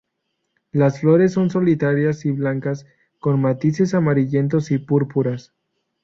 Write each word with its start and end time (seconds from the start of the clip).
Las 0.71 0.99
flores 0.99 1.31
son 1.33 1.51
solitarias 1.51 2.25
y 2.25 2.31
blancas, 2.31 2.87
con 3.19 3.39
matices 3.39 3.93
amarillentos 3.93 4.71
y 4.71 4.79
púrpuras. 4.79 5.53